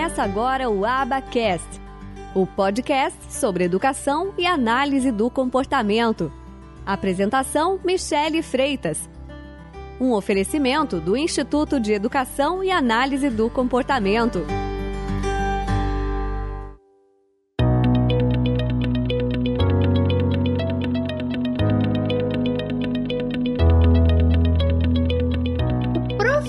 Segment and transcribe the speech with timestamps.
[0.00, 1.78] Começa agora o Abacast,
[2.34, 6.32] o podcast sobre educação e análise do comportamento.
[6.86, 9.10] Apresentação: Michele Freitas.
[10.00, 14.42] Um oferecimento do Instituto de Educação e Análise do Comportamento.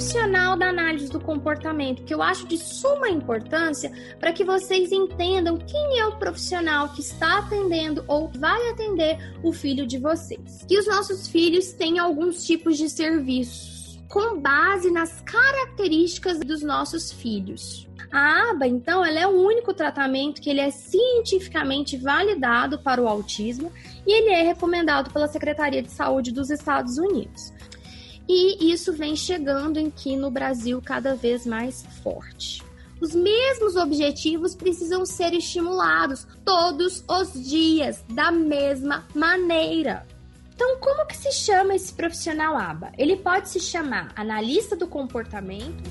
[0.01, 5.59] Profissional da análise do comportamento, que eu acho de suma importância para que vocês entendam
[5.59, 10.65] quem é o profissional que está atendendo ou vai atender o filho de vocês.
[10.67, 17.11] Que os nossos filhos têm alguns tipos de serviços com base nas características dos nossos
[17.11, 17.87] filhos.
[18.11, 23.07] A aba, então, ela é o único tratamento que ele é cientificamente validado para o
[23.07, 23.71] autismo
[24.05, 27.53] e ele é recomendado pela Secretaria de Saúde dos Estados Unidos.
[28.27, 32.63] E isso vem chegando aqui no Brasil cada vez mais forte.
[33.01, 40.05] Os mesmos objetivos precisam ser estimulados todos os dias, da mesma maneira.
[40.53, 42.91] Então, como que se chama esse profissional ABA?
[42.95, 45.89] Ele pode se chamar analista do comportamento,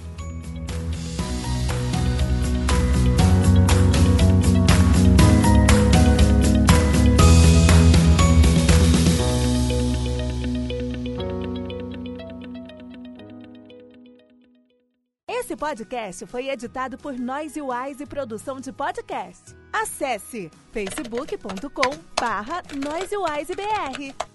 [15.51, 19.57] Esse podcast foi editado por Noise Wise Produção de Podcast.
[19.73, 22.63] Acesse facebook.com barra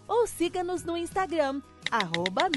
[0.10, 2.50] ou siga-nos no Instagram, arroba.